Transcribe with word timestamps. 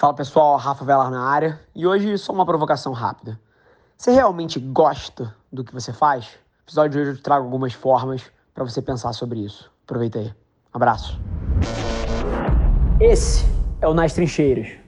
Fala 0.00 0.14
pessoal, 0.14 0.56
Rafa 0.56 0.82
Velar 0.82 1.10
na 1.10 1.22
área 1.22 1.60
e 1.74 1.86
hoje 1.86 2.16
só 2.16 2.32
uma 2.32 2.46
provocação 2.46 2.90
rápida. 2.90 3.38
Você 3.98 4.10
realmente 4.10 4.58
gosta 4.58 5.36
do 5.52 5.62
que 5.62 5.74
você 5.74 5.92
faz? 5.92 6.24
No 6.24 6.64
episódio 6.64 6.90
de 6.92 6.98
hoje 7.00 7.18
eu 7.18 7.22
trago 7.22 7.44
algumas 7.44 7.74
formas 7.74 8.22
para 8.54 8.64
você 8.64 8.80
pensar 8.80 9.12
sobre 9.12 9.40
isso. 9.40 9.70
Aproveita 9.84 10.18
aí. 10.18 10.34
Abraço. 10.72 11.20
Esse 12.98 13.44
é 13.82 13.86
o 13.86 13.92
Nas 13.92 14.14
Trincheiras 14.14 14.79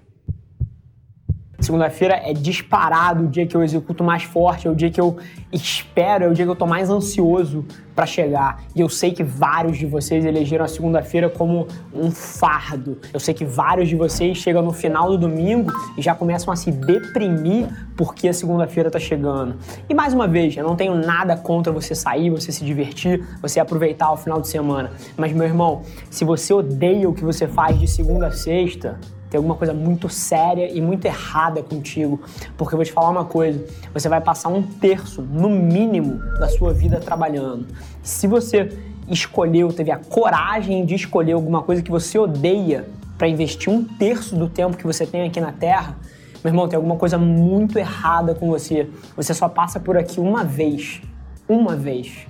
Segunda-feira 1.63 2.21
é 2.24 2.33
disparado 2.33 3.22
o 3.22 3.28
dia 3.28 3.47
que 3.47 3.56
eu 3.56 3.63
executo 3.63 4.03
mais 4.03 4.24
forte, 4.24 4.67
é 4.67 4.71
o 4.71 4.74
dia 4.74 4.90
que 4.90 5.01
eu 5.01 5.17
espero, 5.53 6.24
é 6.24 6.28
o 6.28 6.35
dia 6.35 6.45
que 6.45 6.51
eu 6.51 6.56
tô 6.56 6.67
mais 6.67 6.90
ansioso 6.90 7.65
para 7.95 8.04
chegar. 8.04 8.65
E 8.74 8.81
eu 8.81 8.88
sei 8.88 9.13
que 9.13 9.22
vários 9.22 9.78
de 9.78 9.87
vocês 9.87 10.24
elegeram 10.24 10.64
a 10.64 10.69
segunda-feira 10.69 11.31
como 11.31 11.69
um 11.95 12.10
fardo. 12.10 12.99
Eu 13.14 13.21
sei 13.21 13.33
que 13.33 13.45
vários 13.45 13.88
de 13.88 13.95
vocês 13.95 14.38
chegam 14.38 14.60
no 14.60 14.72
final 14.72 15.09
do 15.10 15.17
domingo 15.17 15.72
e 15.96 16.02
já 16.02 16.16
começam 16.16 16.52
a 16.52 16.56
se 16.56 16.73
deprimir 16.73 17.69
porque 17.97 18.27
a 18.27 18.33
segunda-feira 18.33 18.91
tá 18.91 18.98
chegando. 18.98 19.55
E 19.88 19.94
mais 19.94 20.12
uma 20.12 20.27
vez, 20.27 20.56
eu 20.56 20.64
não 20.64 20.74
tenho 20.74 20.97
nada 20.97 21.36
contra 21.36 21.72
você 21.72 21.94
sair, 21.94 22.28
você 22.28 22.50
se 22.50 22.64
divertir, 22.64 23.24
você 23.41 23.60
aproveitar 23.60 24.10
o 24.10 24.16
final 24.16 24.41
de 24.41 24.48
semana. 24.48 24.91
Mas 25.16 25.33
meu 25.33 25.44
irmão, 25.44 25.83
se 26.10 26.24
você 26.24 26.52
odeia 26.52 27.08
o 27.08 27.14
que 27.14 27.22
você 27.22 27.47
faz 27.47 27.78
de 27.78 27.86
segunda 27.86 28.27
a 28.27 28.33
sexta, 28.33 28.98
tem 29.32 29.38
alguma 29.38 29.54
coisa 29.54 29.72
muito 29.72 30.10
séria 30.10 30.70
e 30.70 30.78
muito 30.78 31.06
errada 31.06 31.62
contigo. 31.62 32.20
Porque 32.54 32.74
eu 32.74 32.77
vou 32.77 32.84
te 32.84 32.92
falar 32.92 33.09
uma 33.09 33.24
coisa: 33.24 33.64
você 33.95 34.06
vai 34.06 34.20
passar 34.20 34.50
um 34.50 34.62
terço, 34.62 35.22
no 35.22 35.48
mínimo, 35.48 36.18
da 36.38 36.50
sua 36.50 36.74
vida 36.74 37.00
trabalhando. 37.00 37.66
Se 38.02 38.27
você 38.27 38.68
escolheu, 39.08 39.72
teve 39.72 39.91
a 39.91 39.96
coragem 39.96 40.84
de 40.84 40.95
escolher 40.95 41.32
alguma 41.32 41.62
coisa 41.62 41.80
que 41.80 41.91
você 41.91 42.18
odeia 42.18 42.86
para 43.16 43.27
investir 43.27 43.72
um 43.72 43.82
terço 43.82 44.36
do 44.36 44.50
tempo 44.50 44.77
que 44.77 44.84
você 44.84 45.06
tem 45.06 45.22
aqui 45.22 45.41
na 45.41 45.52
Terra, 45.52 45.96
meu 46.44 46.50
irmão, 46.50 46.69
tem 46.69 46.77
alguma 46.77 46.96
coisa 46.96 47.16
muito 47.16 47.78
errada 47.78 48.34
com 48.34 48.50
você. 48.50 48.91
Você 49.16 49.33
só 49.33 49.48
passa 49.48 49.80
por 49.80 49.97
aqui 49.97 50.20
uma 50.20 50.44
vez. 50.44 51.00
Uma 51.48 51.75
vez. 51.75 52.27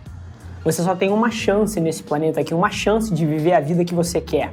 Você 0.64 0.82
só 0.82 0.94
tem 0.94 1.10
uma 1.10 1.32
chance 1.32 1.80
nesse 1.80 2.04
planeta 2.04 2.40
aqui, 2.40 2.54
uma 2.54 2.70
chance 2.70 3.12
de 3.12 3.26
viver 3.26 3.54
a 3.54 3.60
vida 3.60 3.84
que 3.84 3.94
você 3.94 4.20
quer. 4.20 4.52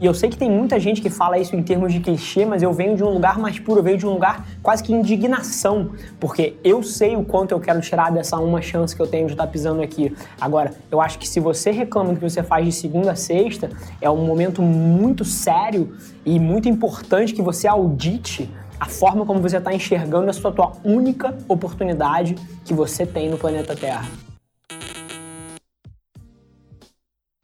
E 0.00 0.06
eu 0.06 0.14
sei 0.14 0.30
que 0.30 0.36
tem 0.38 0.50
muita 0.50 0.80
gente 0.80 1.02
que 1.02 1.10
fala 1.10 1.38
isso 1.38 1.54
em 1.54 1.62
termos 1.62 1.92
de 1.92 2.00
clichê, 2.00 2.46
mas 2.46 2.62
eu 2.62 2.72
venho 2.72 2.96
de 2.96 3.04
um 3.04 3.10
lugar 3.10 3.38
mais 3.38 3.58
puro, 3.58 3.80
eu 3.80 3.84
venho 3.84 3.98
de 3.98 4.06
um 4.06 4.12
lugar 4.14 4.46
quase 4.62 4.82
que 4.82 4.94
indignação, 4.94 5.90
porque 6.18 6.56
eu 6.64 6.82
sei 6.82 7.16
o 7.16 7.22
quanto 7.22 7.52
eu 7.52 7.60
quero 7.60 7.82
tirar 7.82 8.10
dessa 8.10 8.38
uma 8.38 8.62
chance 8.62 8.96
que 8.96 9.02
eu 9.02 9.06
tenho 9.06 9.26
de 9.26 9.34
estar 9.34 9.46
pisando 9.46 9.82
aqui. 9.82 10.16
Agora, 10.40 10.72
eu 10.90 11.02
acho 11.02 11.18
que 11.18 11.28
se 11.28 11.38
você 11.38 11.70
reclama 11.70 12.14
do 12.14 12.18
que 12.18 12.30
você 12.30 12.42
faz 12.42 12.64
de 12.64 12.72
segunda 12.72 13.12
a 13.12 13.14
sexta, 13.14 13.68
é 14.00 14.08
um 14.08 14.24
momento 14.24 14.62
muito 14.62 15.22
sério 15.22 15.92
e 16.24 16.40
muito 16.40 16.66
importante 16.66 17.34
que 17.34 17.42
você 17.42 17.68
audite 17.68 18.50
a 18.78 18.86
forma 18.86 19.26
como 19.26 19.40
você 19.40 19.58
está 19.58 19.74
enxergando 19.74 20.30
essa 20.30 20.50
tua 20.50 20.72
única 20.82 21.36
oportunidade 21.46 22.36
que 22.64 22.72
você 22.72 23.04
tem 23.04 23.28
no 23.28 23.36
planeta 23.36 23.76
Terra. 23.76 24.29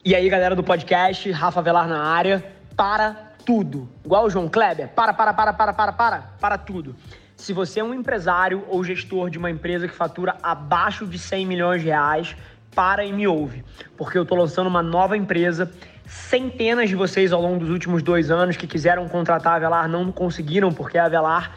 E 0.07 0.15
aí, 0.15 0.29
galera 0.29 0.55
do 0.55 0.63
podcast, 0.63 1.29
Rafa 1.33 1.61
Velar 1.61 1.89
na 1.89 2.01
área, 2.01 2.41
para 2.77 3.33
tudo. 3.45 3.89
Igual 4.05 4.27
o 4.27 4.31
João 4.31 4.49
Kleber, 4.49 4.87
para, 4.91 5.13
para, 5.13 5.35
para, 5.35 5.53
para, 5.53 5.73
para, 5.73 5.93
para, 5.93 6.19
para 6.41 6.57
tudo. 6.57 6.95
Se 7.35 7.53
você 7.53 7.81
é 7.81 7.85
um 7.85 7.93
empresário 7.93 8.63
ou 8.69 8.85
gestor 8.85 9.29
de 9.31 9.37
uma 9.37 9.51
empresa 9.51 9.89
que 9.89 9.93
fatura 9.93 10.37
abaixo 10.41 11.05
de 11.09 11.19
100 11.19 11.47
milhões 11.47 11.83
de 11.83 11.89
reais, 11.89 12.37
para 12.73 13.05
e 13.05 13.13
me 13.13 13.27
ouve, 13.27 13.65
porque 13.97 14.17
eu 14.17 14.23
estou 14.23 14.39
lançando 14.39 14.69
uma 14.69 14.81
nova 14.81 15.17
empresa. 15.17 15.73
Centenas 16.07 16.89
de 16.89 16.95
vocês 16.95 17.33
ao 17.33 17.43
longo 17.43 17.59
dos 17.59 17.71
últimos 17.71 18.01
dois 18.01 18.31
anos 18.31 18.57
que 18.57 18.69
quiseram 18.69 19.09
contratar 19.09 19.55
a 19.55 19.59
Velar 19.59 19.89
não 19.89 20.13
conseguiram, 20.13 20.71
porque 20.71 20.99
a 20.99 21.09
Velar 21.09 21.57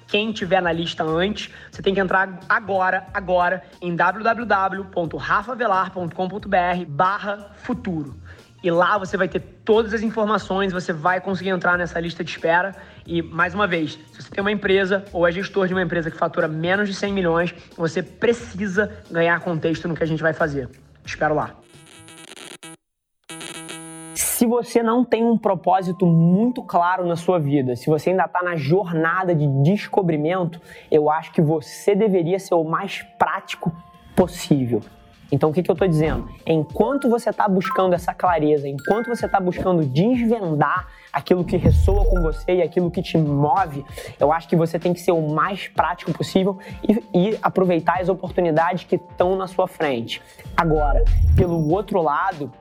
quem 0.11 0.31
tiver 0.33 0.61
na 0.61 0.73
lista 0.73 1.05
antes, 1.05 1.49
você 1.71 1.81
tem 1.81 1.93
que 1.93 2.01
entrar 2.01 2.41
agora, 2.49 3.07
agora, 3.13 3.63
em 3.81 3.95
www.rafavelar.com.br 3.95 6.85
barra 6.89 7.51
futuro. 7.55 8.17
E 8.61 8.69
lá 8.69 8.97
você 8.97 9.15
vai 9.15 9.29
ter 9.29 9.39
todas 9.63 9.93
as 9.93 10.01
informações, 10.01 10.73
você 10.73 10.91
vai 10.91 11.21
conseguir 11.21 11.51
entrar 11.51 11.77
nessa 11.77 11.97
lista 11.97 12.25
de 12.25 12.29
espera. 12.29 12.75
E, 13.07 13.21
mais 13.21 13.55
uma 13.55 13.65
vez, 13.65 13.97
se 14.11 14.21
você 14.21 14.29
tem 14.29 14.41
uma 14.41 14.51
empresa 14.51 15.05
ou 15.13 15.25
é 15.25 15.31
gestor 15.31 15.67
de 15.67 15.73
uma 15.73 15.81
empresa 15.81 16.11
que 16.11 16.17
fatura 16.17 16.45
menos 16.45 16.89
de 16.89 16.93
100 16.93 17.13
milhões, 17.13 17.55
você 17.77 18.03
precisa 18.03 18.91
ganhar 19.09 19.39
contexto 19.39 19.87
no 19.87 19.95
que 19.95 20.03
a 20.03 20.07
gente 20.07 20.21
vai 20.21 20.33
fazer. 20.33 20.67
Espero 21.05 21.33
lá. 21.33 21.55
Se 24.41 24.47
você 24.47 24.81
não 24.81 25.05
tem 25.05 25.23
um 25.23 25.37
propósito 25.37 26.03
muito 26.07 26.63
claro 26.63 27.05
na 27.05 27.15
sua 27.15 27.37
vida, 27.37 27.75
se 27.75 27.85
você 27.85 28.09
ainda 28.09 28.25
está 28.25 28.41
na 28.41 28.55
jornada 28.55 29.35
de 29.35 29.47
descobrimento, 29.61 30.59
eu 30.89 31.11
acho 31.11 31.31
que 31.31 31.39
você 31.39 31.93
deveria 31.93 32.39
ser 32.39 32.55
o 32.55 32.63
mais 32.63 33.03
prático 33.19 33.71
possível. 34.15 34.81
Então, 35.31 35.49
o 35.49 35.53
que, 35.53 35.63
que 35.63 35.71
eu 35.71 35.73
estou 35.73 35.87
dizendo? 35.87 36.29
Enquanto 36.45 37.09
você 37.09 37.29
está 37.29 37.47
buscando 37.47 37.93
essa 37.93 38.13
clareza, 38.13 38.67
enquanto 38.67 39.07
você 39.07 39.25
está 39.25 39.39
buscando 39.39 39.85
desvendar 39.85 40.87
aquilo 41.11 41.43
que 41.43 41.55
ressoa 41.57 42.05
com 42.05 42.21
você 42.21 42.55
e 42.55 42.61
aquilo 42.61 42.91
que 42.91 43.01
te 43.01 43.17
move, 43.17 43.85
eu 44.19 44.31
acho 44.31 44.47
que 44.47 44.55
você 44.55 44.77
tem 44.77 44.93
que 44.93 44.99
ser 44.99 45.11
o 45.11 45.29
mais 45.29 45.67
prático 45.67 46.11
possível 46.11 46.57
e, 46.87 47.31
e 47.31 47.39
aproveitar 47.41 48.01
as 48.01 48.09
oportunidades 48.09 48.83
que 48.83 48.95
estão 48.95 49.35
na 49.37 49.47
sua 49.47 49.67
frente. 49.67 50.21
Agora, 50.55 51.03
pelo 51.35 51.69
outro 51.71 52.01
lado, 52.01 52.51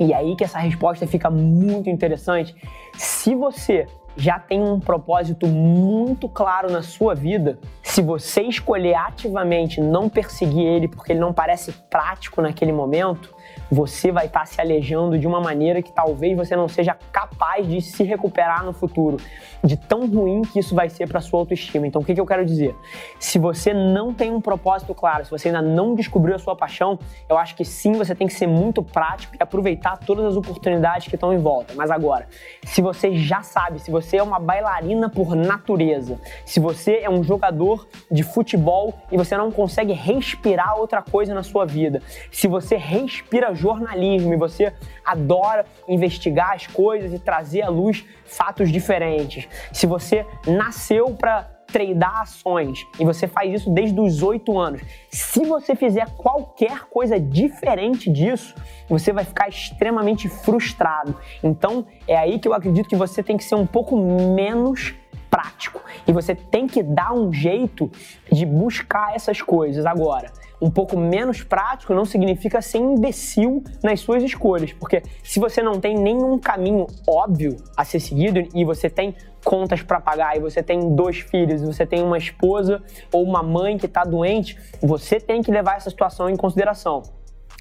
e 0.00 0.12
aí 0.12 0.36
que 0.36 0.44
essa 0.44 0.58
resposta 0.58 1.06
fica 1.06 1.30
muito 1.30 1.88
interessante. 1.88 2.54
Se 2.94 3.34
você 3.34 3.86
já 4.16 4.38
tem 4.38 4.60
um 4.60 4.80
propósito 4.80 5.46
muito 5.46 6.28
claro 6.28 6.70
na 6.70 6.82
sua 6.82 7.14
vida, 7.14 7.58
se 7.98 8.02
você 8.02 8.42
escolher 8.42 8.94
ativamente 8.94 9.80
não 9.80 10.08
perseguir 10.08 10.64
ele 10.64 10.86
porque 10.86 11.10
ele 11.10 11.18
não 11.18 11.32
parece 11.32 11.72
prático 11.90 12.40
naquele 12.40 12.70
momento, 12.70 13.34
você 13.68 14.12
vai 14.12 14.26
estar 14.26 14.40
tá 14.40 14.46
se 14.46 14.60
alejando 14.60 15.18
de 15.18 15.26
uma 15.26 15.40
maneira 15.40 15.82
que 15.82 15.90
talvez 15.90 16.36
você 16.36 16.54
não 16.54 16.68
seja 16.68 16.96
capaz 17.10 17.66
de 17.66 17.80
se 17.80 18.04
recuperar 18.04 18.64
no 18.64 18.72
futuro, 18.72 19.16
de 19.64 19.76
tão 19.76 20.06
ruim 20.06 20.42
que 20.42 20.60
isso 20.60 20.76
vai 20.76 20.88
ser 20.88 21.08
para 21.08 21.20
sua 21.20 21.40
autoestima. 21.40 21.88
Então, 21.88 22.00
o 22.00 22.04
que, 22.04 22.14
que 22.14 22.20
eu 22.20 22.24
quero 22.24 22.46
dizer? 22.46 22.72
Se 23.18 23.36
você 23.36 23.74
não 23.74 24.14
tem 24.14 24.30
um 24.30 24.40
propósito 24.40 24.94
claro, 24.94 25.24
se 25.24 25.30
você 25.32 25.48
ainda 25.48 25.60
não 25.60 25.96
descobriu 25.96 26.36
a 26.36 26.38
sua 26.38 26.54
paixão, 26.54 27.00
eu 27.28 27.36
acho 27.36 27.56
que 27.56 27.64
sim, 27.64 27.94
você 27.94 28.14
tem 28.14 28.28
que 28.28 28.34
ser 28.34 28.46
muito 28.46 28.80
prático 28.80 29.34
e 29.34 29.42
aproveitar 29.42 29.98
todas 29.98 30.24
as 30.24 30.36
oportunidades 30.36 31.08
que 31.08 31.16
estão 31.16 31.32
em 31.32 31.38
volta. 31.38 31.74
Mas 31.74 31.90
agora, 31.90 32.28
se 32.64 32.80
você 32.80 33.16
já 33.16 33.42
sabe, 33.42 33.80
se 33.80 33.90
você 33.90 34.18
é 34.18 34.22
uma 34.22 34.38
bailarina 34.38 35.10
por 35.10 35.34
natureza, 35.34 36.20
se 36.44 36.60
você 36.60 37.00
é 37.02 37.10
um 37.10 37.24
jogador 37.24 37.87
de 38.10 38.22
futebol 38.22 38.94
e 39.10 39.16
você 39.16 39.36
não 39.36 39.50
consegue 39.50 39.92
respirar 39.92 40.78
outra 40.78 41.02
coisa 41.02 41.34
na 41.34 41.42
sua 41.42 41.64
vida, 41.64 42.02
se 42.30 42.46
você 42.46 42.76
respira 42.76 43.54
jornalismo 43.54 44.32
e 44.32 44.36
você 44.36 44.72
adora 45.04 45.64
investigar 45.86 46.54
as 46.54 46.66
coisas 46.66 47.12
e 47.12 47.18
trazer 47.18 47.62
à 47.62 47.68
luz 47.68 48.04
fatos 48.24 48.70
diferentes, 48.70 49.48
se 49.72 49.86
você 49.86 50.26
nasceu 50.46 51.14
para 51.14 51.58
treinar 51.70 52.22
ações 52.22 52.86
e 52.98 53.04
você 53.04 53.28
faz 53.28 53.52
isso 53.52 53.70
desde 53.70 54.00
os 54.00 54.22
oito 54.22 54.58
anos, 54.58 54.80
se 55.10 55.44
você 55.44 55.76
fizer 55.76 56.08
qualquer 56.16 56.86
coisa 56.88 57.20
diferente 57.20 58.10
disso, 58.10 58.54
você 58.88 59.12
vai 59.12 59.24
ficar 59.24 59.48
extremamente 59.48 60.28
frustrado. 60.28 61.14
Então 61.42 61.86
é 62.06 62.16
aí 62.16 62.38
que 62.38 62.48
eu 62.48 62.54
acredito 62.54 62.88
que 62.88 62.96
você 62.96 63.22
tem 63.22 63.36
que 63.36 63.44
ser 63.44 63.54
um 63.54 63.66
pouco 63.66 63.96
menos 63.96 64.94
prático 65.30 65.82
e 66.06 66.12
você 66.12 66.34
tem 66.34 66.66
que 66.66 66.82
dar 66.82 67.12
um 67.12 67.32
jeito 67.32 67.90
de 68.30 68.44
buscar 68.46 69.14
essas 69.14 69.40
coisas 69.40 69.86
agora 69.86 70.32
um 70.60 70.70
pouco 70.70 70.98
menos 70.98 71.42
prático 71.42 71.94
não 71.94 72.04
significa 72.04 72.60
ser 72.60 72.78
imbecil 72.78 73.62
nas 73.82 74.00
suas 74.00 74.22
escolhas, 74.22 74.72
porque 74.72 75.02
se 75.22 75.38
você 75.38 75.62
não 75.62 75.80
tem 75.80 75.96
nenhum 75.96 76.38
caminho 76.38 76.86
óbvio 77.08 77.56
a 77.76 77.84
ser 77.84 78.00
seguido 78.00 78.40
e 78.54 78.64
você 78.64 78.90
tem 78.90 79.14
contas 79.44 79.82
para 79.82 80.00
pagar 80.00 80.36
e 80.36 80.40
você 80.40 80.62
tem 80.62 80.94
dois 80.94 81.20
filhos, 81.20 81.62
e 81.62 81.66
você 81.66 81.86
tem 81.86 82.02
uma 82.02 82.18
esposa 82.18 82.82
ou 83.12 83.22
uma 83.22 83.42
mãe 83.42 83.78
que 83.78 83.86
está 83.86 84.04
doente, 84.04 84.58
você 84.82 85.20
tem 85.20 85.42
que 85.42 85.50
levar 85.50 85.76
essa 85.76 85.90
situação 85.90 86.28
em 86.28 86.36
consideração. 86.36 87.02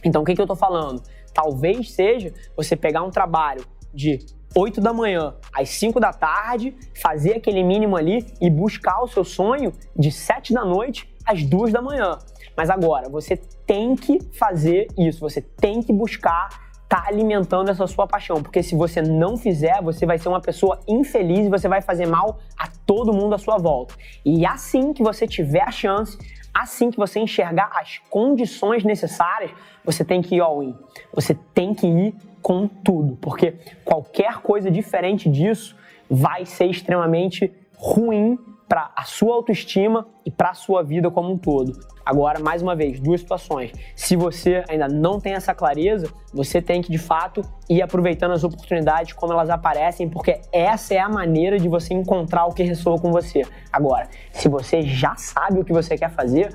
Então, 0.04 0.22
o 0.22 0.26
que, 0.26 0.34
que 0.34 0.42
eu 0.42 0.46
estou 0.46 0.58
falando? 0.58 1.02
Talvez 1.34 1.92
seja 1.92 2.34
você 2.56 2.76
pegar 2.76 3.04
um 3.04 3.12
trabalho 3.12 3.64
de 3.94 4.20
8 4.56 4.82
da 4.82 4.94
manhã 4.94 5.36
às 5.54 5.70
5 5.70 6.00
da 6.00 6.12
tarde, 6.12 6.76
fazer 7.02 7.36
aquele 7.36 7.64
mínimo 7.64 7.96
ali 7.96 8.26
e 8.42 8.50
buscar 8.50 9.02
o 9.04 9.08
seu 9.08 9.24
sonho 9.24 9.74
de 9.96 10.12
7 10.12 10.54
da 10.54 10.64
noite 10.64 11.10
às 11.26 11.44
2 11.44 11.74
da 11.74 11.82
manhã. 11.82 12.18
Mas 12.56 12.70
agora, 12.70 13.10
você 13.10 13.38
tem 13.66 13.96
que 13.96 14.20
fazer 14.34 14.88
isso, 14.98 15.20
você 15.20 15.42
tem 15.42 15.84
que 15.84 15.94
buscar 15.94 16.50
estar 16.88 17.04
tá 17.04 17.08
alimentando 17.10 17.70
essa 17.70 17.86
sua 17.86 18.08
paixão, 18.08 18.42
porque 18.42 18.64
se 18.64 18.74
você 18.74 19.02
não 19.02 19.36
fizer, 19.38 19.82
você 19.82 20.06
vai 20.06 20.18
ser 20.18 20.30
uma 20.30 20.40
pessoa 20.40 20.80
infeliz 20.88 21.46
e 21.46 21.50
você 21.50 21.68
vai 21.68 21.82
fazer 21.82 22.08
mal 22.08 22.40
a 22.58 22.68
todo 22.86 23.14
mundo 23.14 23.36
à 23.36 23.38
sua 23.38 23.58
volta. 23.58 23.94
E 24.26 24.46
assim 24.46 24.94
que 24.94 25.04
você 25.04 25.28
tiver 25.28 25.62
a 25.62 25.72
chance, 25.72 26.18
assim 26.62 26.90
que 26.90 26.98
você 26.98 27.20
enxergar 27.20 27.70
as 27.74 28.00
condições 28.10 28.84
necessárias, 28.84 29.52
você 29.84 30.04
tem 30.04 30.22
que 30.22 30.36
ir 30.36 30.42
all 30.42 30.64
in. 30.64 30.76
Você 31.14 31.38
tem 31.54 31.74
que 31.74 31.86
ir 31.86 32.16
com 32.42 32.68
tudo, 32.68 33.16
porque 33.18 33.54
qualquer 33.84 34.38
coisa 34.38 34.72
diferente 34.72 35.30
disso 35.30 35.76
vai 36.10 36.46
ser 36.46 36.66
extremamente 36.66 37.54
ruim 37.76 38.40
para 38.68 38.92
a 38.96 39.04
sua 39.04 39.36
autoestima 39.36 40.08
e 40.26 40.32
para 40.32 40.50
a 40.50 40.54
sua 40.54 40.84
vida 40.84 41.10
como 41.10 41.32
um 41.32 41.38
todo. 41.38 41.80
Agora, 42.06 42.40
mais 42.40 42.62
uma 42.62 42.76
vez, 42.76 43.00
duas 43.00 43.22
situações. 43.22 43.72
Se 43.96 44.16
você 44.16 44.64
ainda 44.70 44.88
não 44.88 45.20
tem 45.20 45.34
essa 45.34 45.54
clareza, 45.54 46.08
você 46.34 46.62
tem 46.62 46.82
que 46.82 46.92
de 46.92 46.98
fato 46.98 47.42
ir 47.70 47.82
aproveitando 47.82 48.32
as 48.32 48.44
oportunidades 48.44 49.14
como 49.14 49.34
elas 49.34 49.50
aparecem, 49.50 50.10
porque 50.10 50.40
essa 50.52 50.94
é 50.94 51.00
a 51.00 51.10
maneira 51.10 51.60
de 51.60 51.68
você 51.68 51.94
encontrar 51.94 52.46
o 52.46 52.54
que 52.54 52.64
ressoa 52.64 53.00
com 53.00 53.12
você. 53.12 53.44
Agora, 53.72 54.08
se 54.32 54.48
você 54.48 54.82
já 54.82 55.16
sabe 55.16 55.60
o 55.60 55.66
que 55.66 55.74
você 55.74 55.98
quer 55.98 56.12
fazer, 56.12 56.54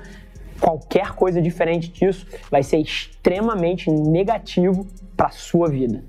qualquer 0.59 1.11
coisa 1.11 1.41
diferente 1.41 1.89
disso 1.89 2.25
vai 2.49 2.63
ser 2.63 2.77
extremamente 2.77 3.91
negativo 3.91 4.87
para 5.15 5.29
sua 5.29 5.69
vida. 5.69 6.03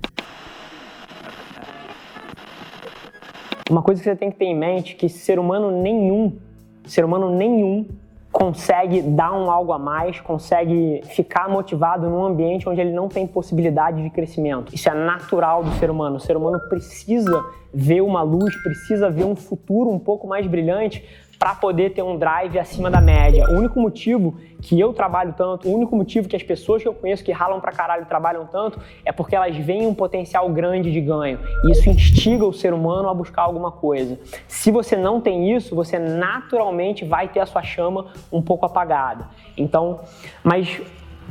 Uma 3.67 3.81
coisa 3.81 3.99
que 3.99 4.07
você 4.07 4.15
tem 4.15 4.29
que 4.29 4.37
ter 4.37 4.45
em 4.45 4.55
mente 4.55 4.93
é 4.93 4.95
que 4.95 5.09
ser 5.09 5.39
humano 5.39 5.71
nenhum, 5.71 6.37
ser 6.85 7.03
humano 7.03 7.31
nenhum 7.31 7.83
consegue 8.31 9.01
dar 9.01 9.33
um 9.33 9.49
algo 9.49 9.71
a 9.71 9.79
mais, 9.79 10.19
consegue 10.19 11.01
ficar 11.05 11.49
motivado 11.49 12.07
num 12.07 12.23
ambiente 12.23 12.69
onde 12.69 12.79
ele 12.79 12.91
não 12.91 13.07
tem 13.07 13.25
possibilidade 13.25 14.03
de 14.03 14.09
crescimento. 14.11 14.75
Isso 14.75 14.87
é 14.87 14.93
natural 14.93 15.63
do 15.63 15.71
ser 15.71 15.89
humano. 15.89 16.17
O 16.17 16.19
ser 16.19 16.37
humano 16.37 16.59
precisa 16.69 17.43
ver 17.75 18.01
uma 18.01 18.21
luz, 18.21 18.55
precisa 18.63 19.09
ver 19.09 19.25
um 19.25 19.35
futuro 19.35 19.89
um 19.89 19.99
pouco 19.99 20.25
mais 20.25 20.47
brilhante 20.47 21.03
para 21.37 21.53
poder 21.53 21.93
ter 21.93 22.01
um 22.01 22.17
drive 22.17 22.57
acima 22.57 22.89
da 22.89 23.01
média. 23.01 23.49
O 23.49 23.57
único 23.57 23.77
motivo 23.79 24.37
que 24.61 24.79
eu 24.79 24.93
trabalho 24.93 25.33
tanto, 25.37 25.67
o 25.67 25.75
único 25.75 25.93
motivo 25.93 26.29
que 26.29 26.35
as 26.35 26.41
pessoas 26.41 26.81
que 26.81 26.87
eu 26.87 26.93
conheço 26.93 27.23
que 27.23 27.33
ralam 27.33 27.59
pra 27.59 27.73
caralho 27.73 28.05
trabalham 28.05 28.47
tanto 28.47 28.79
é 29.03 29.11
porque 29.11 29.35
elas 29.35 29.55
veem 29.57 29.85
um 29.85 29.93
potencial 29.93 30.49
grande 30.49 30.89
de 30.89 31.01
ganho. 31.01 31.37
E 31.65 31.71
isso 31.71 31.89
instiga 31.89 32.45
o 32.45 32.53
ser 32.53 32.73
humano 32.73 33.09
a 33.09 33.13
buscar 33.13 33.41
alguma 33.41 33.71
coisa. 33.71 34.17
Se 34.47 34.71
você 34.71 34.95
não 34.95 35.19
tem 35.19 35.53
isso, 35.53 35.75
você 35.75 35.99
naturalmente 35.99 37.03
vai 37.03 37.27
ter 37.27 37.41
a 37.41 37.45
sua 37.45 37.61
chama 37.61 38.07
um 38.31 38.41
pouco 38.41 38.65
apagada. 38.65 39.27
Então, 39.57 39.99
mas 40.41 40.81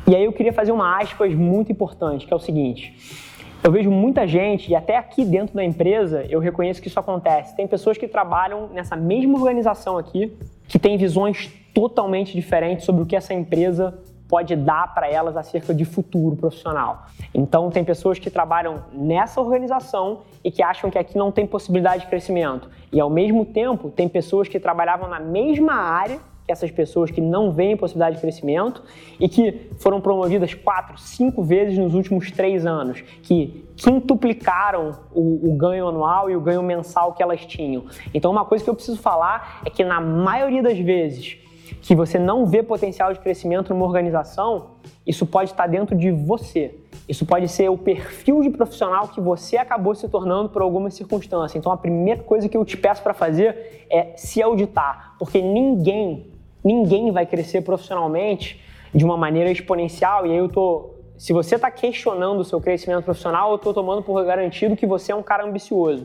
e 0.07 0.15
aí 0.15 0.25
eu 0.25 0.33
queria 0.35 0.53
fazer 0.53 0.71
uma 0.71 1.01
aspas 1.01 1.35
muito 1.35 1.73
importante, 1.73 2.27
que 2.27 2.33
é 2.33 2.37
o 2.37 2.41
seguinte: 2.41 2.95
eu 3.65 3.73
vejo 3.73 3.91
muita 3.91 4.27
gente, 4.27 4.71
e 4.71 4.77
até 4.77 4.95
aqui 4.95 5.25
dentro 5.25 5.55
da 5.55 5.65
empresa 5.65 6.27
eu 6.29 6.39
reconheço 6.39 6.83
que 6.83 6.89
isso 6.89 7.01
acontece. 7.01 7.57
Tem 7.57 7.67
pessoas 7.67 7.97
que 7.97 8.07
trabalham 8.07 8.69
nessa 8.69 8.95
mesma 8.95 9.39
organização 9.39 9.97
aqui, 9.97 10.37
que 10.69 10.79
têm 10.79 10.99
visões 10.99 11.51
totalmente 11.73 12.35
diferentes 12.35 12.85
sobre 12.85 13.03
o 13.03 13.07
que 13.07 13.17
essa 13.17 13.33
empresa 13.33 13.99
pode 14.29 14.55
dar 14.55 14.93
para 14.95 15.11
elas 15.11 15.35
acerca 15.35 15.73
de 15.73 15.87
futuro 15.87 16.37
profissional. 16.37 17.07
Então, 17.33 17.71
tem 17.71 17.83
pessoas 17.83 18.19
que 18.19 18.29
trabalham 18.31 18.85
nessa 18.93 19.41
organização 19.41 20.21
e 20.43 20.51
que 20.51 20.63
acham 20.63 20.91
que 20.91 20.99
aqui 20.99 21.17
não 21.17 21.33
tem 21.33 21.47
possibilidade 21.47 22.03
de 22.03 22.09
crescimento. 22.09 22.69
E, 22.93 23.01
ao 23.01 23.09
mesmo 23.09 23.47
tempo, 23.47 23.89
tem 23.89 24.09
pessoas 24.11 24.47
que 24.47 24.61
trabalhavam 24.61 25.09
na 25.09 25.21
mesma 25.21 25.75
área 25.75 26.21
que 26.45 26.53
essas 26.53 26.71
pessoas 26.71 27.11
que 27.11 27.21
não 27.21 27.51
veem 27.51 27.77
possibilidade 27.77 28.17
de 28.17 28.23
crescimento 28.23 28.83
e 29.19 29.29
que 29.29 29.71
foram 29.79 30.01
promovidas 30.01 30.53
quatro, 30.53 30.99
cinco 30.99 31.43
vezes 31.43 31.79
nos 31.79 31.95
últimos 31.95 32.31
três 32.31 32.67
anos, 32.67 33.03
que 33.23 33.65
quintuplicaram 33.77 34.93
o, 35.13 35.51
o, 35.51 35.57
ganho 35.57 35.89
anual 35.89 36.31
e 36.31 36.37
o 36.37 36.41
ganho 36.41 36.63
mensal 36.63 37.13
que 37.15 37.23
elas 37.23 37.45
tinham. 37.47 37.85
Então, 38.13 38.31
uma 38.31 38.45
coisa 38.45 38.63
que 38.63 38.71
eu 38.71 38.75
preciso 38.75 38.99
falar 38.99 39.63
é 39.65 39.71
que 39.71 39.83
na 39.83 40.01
maioria 40.01 40.63
das 40.63 40.79
vezes 40.79 41.39
que 41.81 41.95
você 41.95 42.19
não 42.19 42.47
vê 42.47 42.63
potencial 42.63 43.13
de 43.13 43.21
crescimento 43.21 43.73
numa 43.73 43.85
organização, 43.85 44.71
isso 45.07 45.27
pode 45.27 45.51
estar 45.51 45.67
dentro 45.67 45.97
de 45.97 46.11
você. 46.11 46.79
Isso 47.09 47.27
pode 47.27 47.49
ser 47.49 47.69
o 47.69 47.77
perfil 47.77 48.41
de 48.43 48.51
profissional 48.51 49.09
que 49.09 49.21
você 49.21 49.57
acabou 49.57 49.95
se 49.95 50.09
tornando 50.09 50.49
por 50.49 50.63
alguma 50.63 50.91
circunstância. 50.91 51.59
Então, 51.59 51.71
a 51.71 51.77
primeira 51.77 52.23
coisa 52.23 52.49
que 52.49 52.57
eu 52.57 52.65
te 52.65 52.77
peço 52.77 53.03
para 53.03 53.13
fazer 53.13 53.87
é 53.91 54.13
se 54.17 54.43
auditar, 54.43 55.15
porque 55.19 55.43
ninguém 55.43 56.34
ninguém 56.65 57.13
vai 57.13 57.27
crescer 57.27 57.61
profissionalmente 57.61 58.61
de 58.95 59.05
uma 59.05 59.17
maneira 59.17 59.51
exponencial. 59.51 60.27
E 60.27 60.31
aí 60.31 60.39
eu 60.39 60.49
tô. 60.49 60.95
Se 61.19 61.33
você 61.33 61.57
está 61.57 61.71
questionando 61.71 62.41
o 62.41 62.45
seu 62.45 62.61
crescimento 62.61 63.05
profissional, 63.05 63.51
eu 63.51 63.57
estou 63.57 63.73
tomando 63.73 64.03
por 64.03 64.25
garantido 64.25 64.77
que 64.77 64.87
você 64.87 65.13
é 65.13 65.15
um 65.15 65.23
cara 65.23 65.45
ambicioso. 65.45 66.05